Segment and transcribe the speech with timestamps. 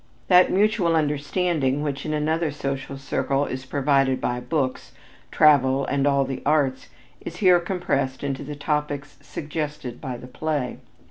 [0.29, 4.93] That mutual understanding which in another social circle is provided by books,
[5.29, 6.89] travel and all the arts,
[7.23, 10.77] is here compressed into the topics suggested by the play.